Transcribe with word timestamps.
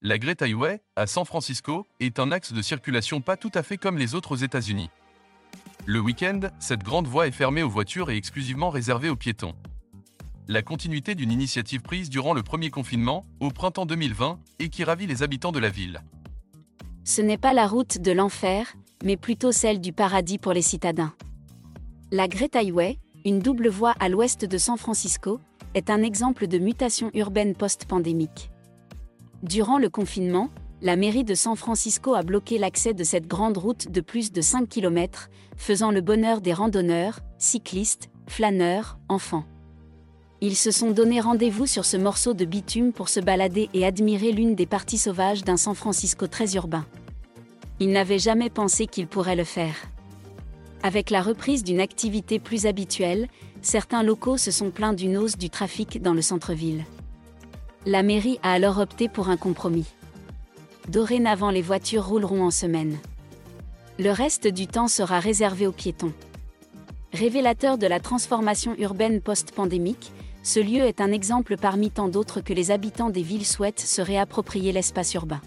La 0.00 0.16
Great 0.16 0.40
Highway, 0.42 0.80
à 0.94 1.08
San 1.08 1.24
Francisco, 1.24 1.84
est 1.98 2.20
un 2.20 2.30
axe 2.30 2.52
de 2.52 2.62
circulation 2.62 3.20
pas 3.20 3.36
tout 3.36 3.50
à 3.52 3.64
fait 3.64 3.78
comme 3.78 3.98
les 3.98 4.14
autres 4.14 4.44
États-Unis. 4.44 4.90
Le 5.86 5.98
week-end, 5.98 6.38
cette 6.60 6.84
grande 6.84 7.08
voie 7.08 7.26
est 7.26 7.32
fermée 7.32 7.64
aux 7.64 7.68
voitures 7.68 8.08
et 8.08 8.16
exclusivement 8.16 8.70
réservée 8.70 9.08
aux 9.08 9.16
piétons. 9.16 9.56
La 10.46 10.62
continuité 10.62 11.16
d'une 11.16 11.32
initiative 11.32 11.82
prise 11.82 12.10
durant 12.10 12.32
le 12.32 12.44
premier 12.44 12.70
confinement, 12.70 13.26
au 13.40 13.50
printemps 13.50 13.86
2020, 13.86 14.38
et 14.60 14.68
qui 14.68 14.84
ravit 14.84 15.08
les 15.08 15.24
habitants 15.24 15.50
de 15.50 15.58
la 15.58 15.68
ville. 15.68 16.00
Ce 17.02 17.20
n'est 17.20 17.36
pas 17.36 17.52
la 17.52 17.66
route 17.66 18.00
de 18.00 18.12
l'enfer, 18.12 18.76
mais 19.02 19.16
plutôt 19.16 19.50
celle 19.50 19.80
du 19.80 19.92
paradis 19.92 20.38
pour 20.38 20.52
les 20.52 20.62
citadins. 20.62 21.12
La 22.12 22.28
Great 22.28 22.54
Highway, 22.54 23.00
une 23.24 23.40
double 23.40 23.68
voie 23.68 23.96
à 23.98 24.08
l'ouest 24.08 24.44
de 24.44 24.58
San 24.58 24.78
Francisco, 24.78 25.40
est 25.74 25.90
un 25.90 26.04
exemple 26.04 26.46
de 26.46 26.58
mutation 26.58 27.10
urbaine 27.14 27.56
post-pandémique. 27.56 28.52
Durant 29.42 29.78
le 29.78 29.88
confinement, 29.88 30.48
la 30.82 30.96
mairie 30.96 31.22
de 31.22 31.34
San 31.34 31.54
Francisco 31.54 32.14
a 32.14 32.22
bloqué 32.22 32.58
l'accès 32.58 32.92
de 32.92 33.04
cette 33.04 33.28
grande 33.28 33.56
route 33.56 33.88
de 33.88 34.00
plus 34.00 34.32
de 34.32 34.40
5 34.40 34.68
km, 34.68 35.30
faisant 35.56 35.92
le 35.92 36.00
bonheur 36.00 36.40
des 36.40 36.52
randonneurs, 36.52 37.20
cyclistes, 37.38 38.10
flâneurs, 38.26 38.98
enfants. 39.08 39.44
Ils 40.40 40.56
se 40.56 40.72
sont 40.72 40.90
donné 40.90 41.20
rendez-vous 41.20 41.66
sur 41.66 41.84
ce 41.84 41.96
morceau 41.96 42.34
de 42.34 42.44
bitume 42.44 42.92
pour 42.92 43.08
se 43.08 43.20
balader 43.20 43.68
et 43.74 43.86
admirer 43.86 44.32
l'une 44.32 44.56
des 44.56 44.66
parties 44.66 44.98
sauvages 44.98 45.42
d'un 45.42 45.56
San 45.56 45.74
Francisco 45.74 46.26
très 46.26 46.54
urbain. 46.54 46.86
Ils 47.80 47.92
n'avaient 47.92 48.18
jamais 48.18 48.50
pensé 48.50 48.86
qu'ils 48.86 49.06
pourraient 49.06 49.36
le 49.36 49.44
faire. 49.44 49.76
Avec 50.82 51.10
la 51.10 51.22
reprise 51.22 51.62
d'une 51.62 51.80
activité 51.80 52.40
plus 52.40 52.66
habituelle, 52.66 53.28
certains 53.62 54.02
locaux 54.02 54.36
se 54.36 54.50
sont 54.50 54.70
plaints 54.70 54.92
d'une 54.92 55.16
hausse 55.16 55.36
du 55.36 55.50
trafic 55.50 56.02
dans 56.02 56.14
le 56.14 56.22
centre-ville. 56.22 56.84
La 57.90 58.02
mairie 58.02 58.38
a 58.42 58.52
alors 58.52 58.80
opté 58.80 59.08
pour 59.08 59.30
un 59.30 59.38
compromis. 59.38 59.86
Dorénavant 60.90 61.50
les 61.50 61.62
voitures 61.62 62.06
rouleront 62.06 62.42
en 62.42 62.50
semaine. 62.50 62.98
Le 63.98 64.10
reste 64.10 64.46
du 64.46 64.66
temps 64.66 64.88
sera 64.88 65.20
réservé 65.20 65.66
aux 65.66 65.72
piétons. 65.72 66.12
Révélateur 67.14 67.78
de 67.78 67.86
la 67.86 67.98
transformation 67.98 68.74
urbaine 68.76 69.22
post-pandémique, 69.22 70.12
ce 70.42 70.60
lieu 70.60 70.84
est 70.84 71.00
un 71.00 71.12
exemple 71.12 71.56
parmi 71.56 71.90
tant 71.90 72.08
d'autres 72.08 72.42
que 72.42 72.52
les 72.52 72.70
habitants 72.70 73.08
des 73.08 73.22
villes 73.22 73.46
souhaitent 73.46 73.80
se 73.80 74.02
réapproprier 74.02 74.72
l'espace 74.72 75.14
urbain. 75.14 75.40